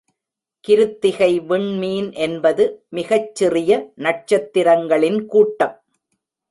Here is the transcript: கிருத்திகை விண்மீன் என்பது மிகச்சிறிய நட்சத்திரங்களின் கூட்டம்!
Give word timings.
கிருத்திகை 0.65 1.39
விண்மீன் 1.47 2.11
என்பது 2.25 2.63
மிகச்சிறிய 2.89 3.71
நட்சத்திரங்களின் 3.97 5.25
கூட்டம்! 5.25 5.75